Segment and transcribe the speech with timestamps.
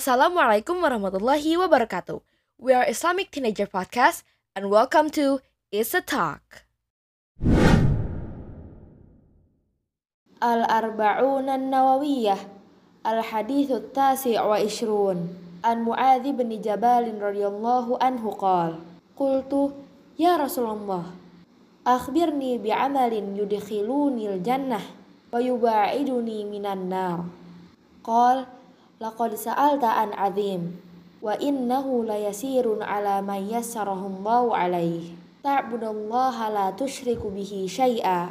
[0.00, 2.24] Assalamualaikum warahmatullahi wabarakatuh.
[2.56, 4.24] We are Islamic Teenager Podcast
[4.56, 6.64] and welcome to It's a Talk.
[10.40, 12.40] Al-Arba'un Al Nawawiyah
[13.04, 18.80] Al-Hadithu Tasi' wa Ishrun An Mu'adh bin Jabal radhiyallahu anhu qal
[19.12, 19.76] Qultu
[20.16, 21.12] Ya Rasulullah
[21.84, 24.84] Akhbirni bi'amalin al jannah
[25.28, 27.28] wa yubaiduni minan nar
[28.00, 28.48] Qal
[29.00, 30.76] لقد سألت عن عظيم
[31.22, 35.04] وإنه ليسير على من يسره الله عليه.
[35.44, 38.28] تعبد الله لا تشرك به شيئا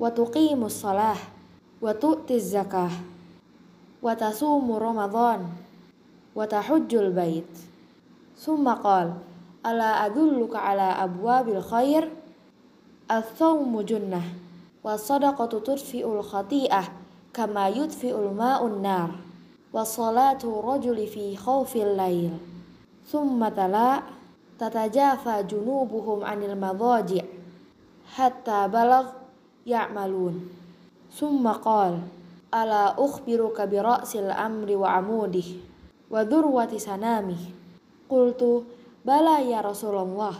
[0.00, 1.16] وتقيم الصلاة
[1.82, 2.90] وتؤتي الزكاة
[4.02, 5.40] وتصوم رمضان
[6.36, 7.54] وتحج البيت.
[8.36, 9.14] ثم قال
[9.66, 12.12] ألا أدلك على أبواب الخير؟
[13.10, 14.22] الصوم جنة
[14.84, 16.84] والصدقة تطفئ الخطيئة
[17.32, 19.29] كما يطفئ الماء النار.
[19.73, 22.31] وصلاة الرجل في خوف الليل
[23.07, 24.01] ثم تلا
[24.59, 27.23] تتجافى جنوبهم عن المضاجع
[28.15, 29.05] حتى بلغ
[29.67, 30.49] يعملون
[31.13, 31.99] ثم قال
[32.53, 35.43] ألا أخبرك برأس الأمر وعموده
[36.11, 37.37] وذروة سنامه
[38.09, 38.63] قلت
[39.05, 40.33] بلى يا رسول الله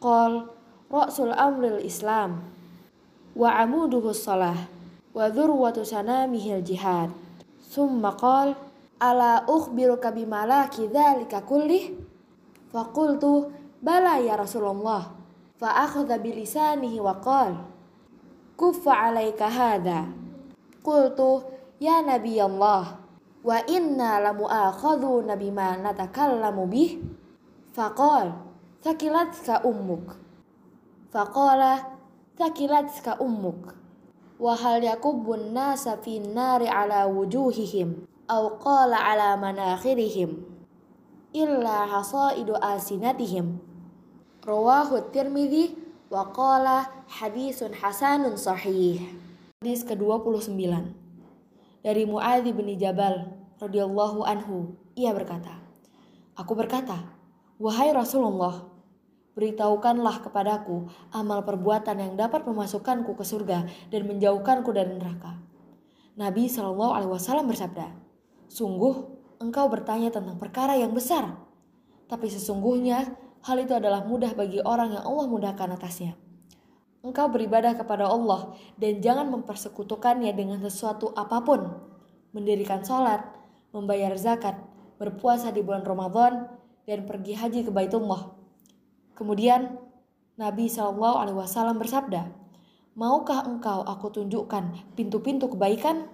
[0.00, 0.46] قال
[0.92, 2.36] رأس الأمر الإسلام
[3.36, 4.56] وعموده الصلاة
[5.14, 7.10] وذروة سنامه الجهاد
[7.72, 8.54] ثم قال
[9.02, 11.82] ألا أخبرك بملاك ذلك كله
[12.72, 13.24] فقلت
[13.82, 15.02] بلى يا رسول الله
[15.58, 17.54] فأخذ بلسانه وقال
[18.60, 20.04] كف عليك هذا
[20.84, 21.20] قلت
[21.80, 22.84] يا نبي الله
[23.44, 27.02] وإنا لمؤاخذون بما نتكلم به
[27.74, 28.32] فقال
[28.82, 30.08] ثكلتك أمك
[31.12, 31.78] فقال
[32.38, 33.64] ثكلتك أمك
[34.43, 40.43] wahal yakubun nasa finnari ala wujuhihim au qala ala manakhirihim
[41.31, 43.63] illa hasaidu asinatihim.
[44.43, 45.79] Rawahu tirmidhi
[46.11, 48.99] wa qala hadisun hasanun sahih.
[49.63, 50.51] Hadis ke-29.
[51.79, 53.31] Dari Mu'adhi bin Jabal
[53.63, 55.55] radhiyallahu anhu ia berkata
[56.35, 57.07] aku berkata
[57.55, 58.67] wahai Rasulullah
[59.33, 65.37] beritahukanlah kepadaku amal perbuatan yang dapat memasukkanku ke surga dan menjauhkanku dari neraka
[66.13, 67.89] Nabi Shallallahu alaihi wasallam bersabda
[68.45, 69.09] Sungguh
[69.41, 71.37] engkau bertanya tentang perkara yang besar
[72.05, 76.13] tapi sesungguhnya hal itu adalah mudah bagi orang yang Allah mudahkan atasnya
[77.03, 81.61] engkau beribadah kepada Allah dan jangan mempersekutukannya dengan sesuatu apa pun.
[82.33, 83.21] Mendirikan sholat,
[83.75, 84.57] membayar zakat,
[84.97, 86.49] berpuasa di bulan Ramadan,
[86.87, 88.33] dan pergi haji ke Baitullah.
[89.13, 89.77] Kemudian
[90.33, 92.33] Nabi Shallallahu Alaihi Wasallam bersabda,
[92.93, 96.09] Maukah engkau aku tunjukkan pintu-pintu kebaikan?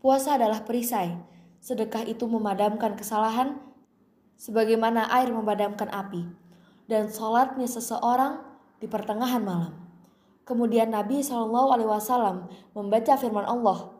[0.00, 1.16] Puasa adalah perisai,
[1.60, 3.60] sedekah itu memadamkan kesalahan,
[4.36, 6.24] sebagaimana air memadamkan api,
[6.88, 8.40] dan sholatnya seseorang
[8.80, 9.72] di pertengahan malam.
[10.48, 12.36] Kemudian Nabi Shallallahu Alaihi Wasallam
[12.72, 13.92] membaca firman Allah,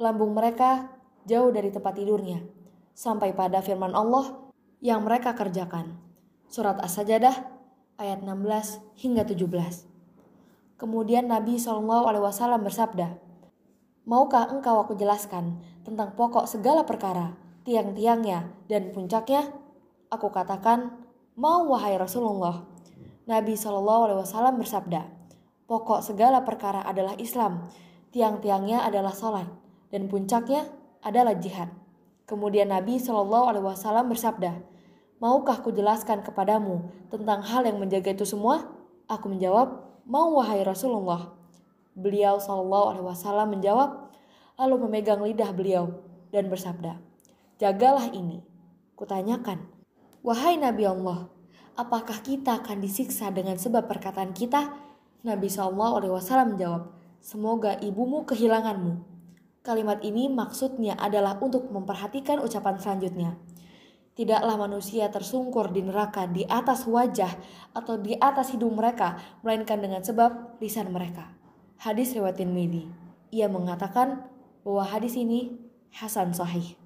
[0.00, 0.92] lambung mereka
[1.28, 2.44] jauh dari tempat tidurnya,
[2.92, 4.36] sampai pada firman Allah
[4.82, 6.11] yang mereka kerjakan.
[6.52, 7.48] Surat As-Sajadah
[7.96, 9.88] ayat 16 hingga 17.
[10.76, 13.16] Kemudian Nabi Shallallahu Alaihi Wasallam bersabda,
[14.04, 17.32] Maukah engkau aku jelaskan tentang pokok segala perkara,
[17.64, 19.48] tiang-tiangnya dan puncaknya?
[20.12, 20.92] Aku katakan,
[21.40, 22.68] mau wahai Rasulullah.
[23.24, 25.08] Nabi Shallallahu Alaihi Wasallam bersabda,
[25.64, 27.64] pokok segala perkara adalah Islam,
[28.12, 29.48] tiang-tiangnya adalah salat,
[29.88, 30.68] dan puncaknya
[31.00, 31.72] adalah jihad.
[32.28, 34.71] Kemudian Nabi Shallallahu Alaihi Wasallam bersabda,
[35.22, 38.66] maukah ku jelaskan kepadamu tentang hal yang menjaga itu semua?
[39.06, 41.30] Aku menjawab, mau wahai Rasulullah.
[41.94, 44.10] Beliau Shallallahu Alaihi Wasallam menjawab,
[44.58, 46.02] lalu memegang lidah beliau
[46.34, 46.98] dan bersabda,
[47.62, 48.42] jagalah ini.
[48.98, 49.62] Kutanyakan,
[50.26, 51.30] wahai Nabi Allah,
[51.78, 54.74] apakah kita akan disiksa dengan sebab perkataan kita?
[55.22, 56.82] Nabi Shallallahu Alaihi Wasallam menjawab,
[57.22, 59.06] semoga ibumu kehilanganmu.
[59.62, 63.38] Kalimat ini maksudnya adalah untuk memperhatikan ucapan selanjutnya.
[64.12, 67.32] Tidaklah manusia tersungkur di neraka di atas wajah
[67.72, 71.32] atau di atas hidung mereka, melainkan dengan sebab lisan mereka.
[71.80, 72.92] Hadis riwayat Tirmidzi.
[73.32, 74.28] Ia mengatakan
[74.60, 75.56] bahwa hadis ini
[75.96, 76.81] hasan sahih.